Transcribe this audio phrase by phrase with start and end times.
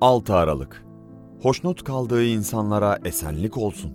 [0.00, 0.84] 6 Aralık
[1.42, 3.92] Hoşnut kaldığı insanlara esenlik olsun.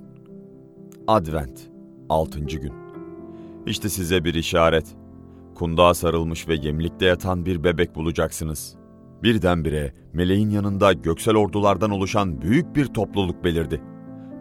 [1.07, 1.69] Advent
[2.09, 2.39] 6.
[2.39, 2.73] gün
[3.65, 4.95] İşte size bir işaret.
[5.55, 8.75] Kundağa sarılmış ve yemlikte yatan bir bebek bulacaksınız.
[9.23, 13.81] Birdenbire meleğin yanında göksel ordulardan oluşan büyük bir topluluk belirdi.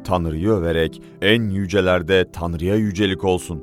[0.05, 3.63] Tanrı'yı överek en yücelerde Tanrı'ya yücelik olsun.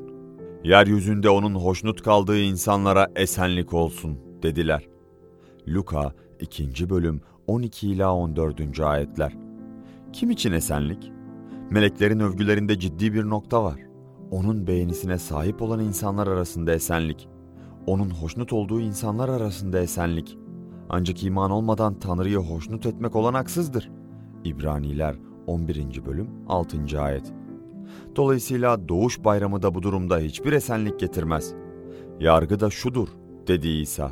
[0.63, 4.87] Yeryüzünde onun hoşnut kaldığı insanlara esenlik olsun dediler.
[5.67, 6.89] Luka 2.
[6.89, 8.79] bölüm 12 ila 14.
[8.79, 9.37] ayetler.
[10.13, 11.11] Kim için esenlik?
[11.69, 13.79] Meleklerin övgülerinde ciddi bir nokta var.
[14.31, 17.29] Onun beğenisine sahip olan insanlar arasında esenlik.
[17.85, 20.37] Onun hoşnut olduğu insanlar arasında esenlik.
[20.89, 23.91] Ancak iman olmadan Tanrı'yı hoşnut etmek olanaksızdır.
[24.43, 25.15] İbraniler
[25.47, 26.05] 11.
[26.05, 27.01] bölüm 6.
[27.01, 27.33] ayet.
[28.15, 31.53] Dolayısıyla doğuş bayramı da bu durumda hiçbir esenlik getirmez.
[32.19, 33.07] Yargı da şudur,
[33.47, 34.11] dedi İsa.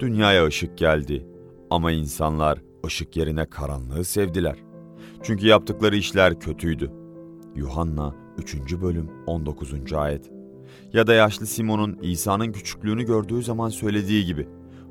[0.00, 1.31] Dünyaya ışık geldi
[1.72, 4.56] ama insanlar ışık yerine karanlığı sevdiler.
[5.22, 6.90] Çünkü yaptıkları işler kötüydü.
[7.56, 8.54] Yuhanna 3.
[8.82, 9.92] bölüm 19.
[9.92, 10.30] ayet.
[10.92, 14.48] Ya da yaşlı Simon'un İsa'nın küçüklüğünü gördüğü zaman söylediği gibi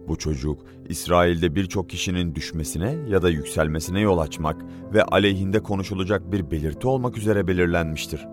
[0.07, 6.51] bu çocuk İsrail'de birçok kişinin düşmesine ya da yükselmesine yol açmak ve aleyhinde konuşulacak bir
[6.51, 8.27] belirti olmak üzere belirlenmiştir.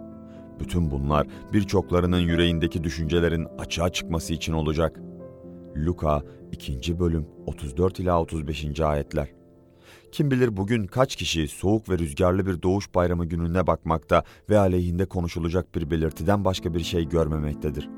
[0.61, 5.01] Bütün bunlar birçoklarının yüreğindeki düşüncelerin açığa çıkması için olacak.
[5.77, 6.99] Luka 2.
[6.99, 8.81] bölüm 34 ila 35.
[8.81, 9.29] ayetler.
[10.13, 15.07] Kim bilir bugün kaç kişi soğuk ve rüzgarlı bir doğuş bayramı gününe bakmakta ve aleyhinde
[15.07, 17.89] konuşulacak bir belirtiden başka bir şey görmemektedir.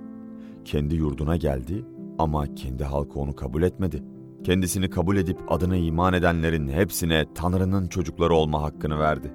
[0.64, 1.84] Kendi yurduna geldi
[2.18, 4.02] ama kendi halkı onu kabul etmedi.
[4.44, 9.32] Kendisini kabul edip adına iman edenlerin hepsine Tanrı'nın çocukları olma hakkını verdi.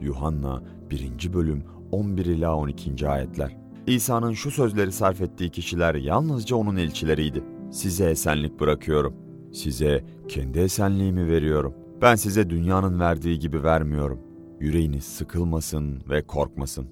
[0.00, 1.32] Yuhanna 1.
[1.32, 3.08] bölüm 11 ila 12.
[3.08, 3.56] ayetler.
[3.86, 7.44] İsa'nın şu sözleri sarf ettiği kişiler yalnızca onun elçileriydi.
[7.72, 9.14] Size esenlik bırakıyorum.
[9.52, 11.74] Size kendi esenliğimi veriyorum.
[12.02, 14.20] Ben size dünyanın verdiği gibi vermiyorum.
[14.60, 16.86] Yüreğiniz sıkılmasın ve korkmasın.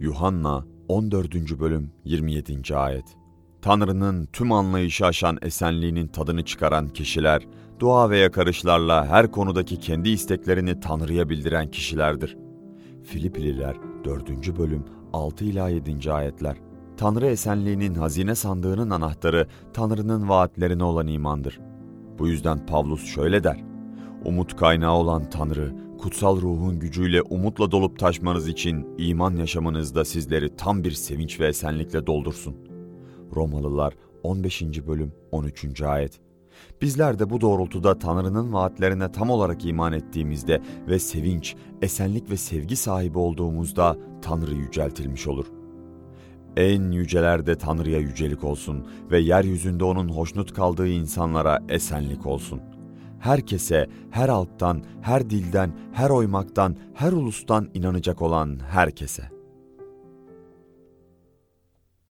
[0.00, 1.60] Yuhanna 14.
[1.60, 2.76] bölüm 27.
[2.76, 3.04] ayet.
[3.62, 7.46] Tanrı'nın tüm anlayışı aşan esenliğinin tadını çıkaran kişiler,
[7.80, 12.36] dua ve yakarışlarla her konudaki kendi isteklerini Tanrı'ya bildiren kişilerdir.
[13.02, 14.58] Filipliler 4.
[14.58, 16.12] bölüm 6 ila 7.
[16.12, 16.56] ayetler.
[16.96, 21.60] Tanrı esenliğinin hazine sandığının anahtarı Tanrı'nın vaatlerine olan imandır.
[22.18, 23.64] Bu yüzden Pavlus şöyle der:
[24.24, 30.84] Umut kaynağı olan Tanrı, kutsal ruhun gücüyle umutla dolup taşmanız için iman yaşamınızda sizleri tam
[30.84, 32.56] bir sevinç ve esenlikle doldursun.
[33.36, 34.62] Romalılar 15.
[34.62, 35.82] bölüm 13.
[35.82, 36.20] ayet.
[36.82, 42.76] Bizler de bu doğrultuda Tanrı'nın vaatlerine tam olarak iman ettiğimizde ve sevinç, esenlik ve sevgi
[42.76, 45.46] sahibi olduğumuzda Tanrı yüceltilmiş olur.
[46.56, 52.60] En yücelerde Tanrı'ya yücelik olsun ve yeryüzünde onun hoşnut kaldığı insanlara esenlik olsun.
[53.20, 59.33] Herkese, her alttan, her dilden, her oymaktan, her ulustan inanacak olan herkese.